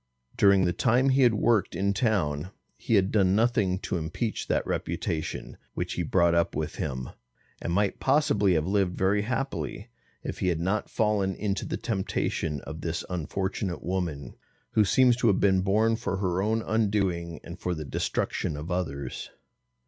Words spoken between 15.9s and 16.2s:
for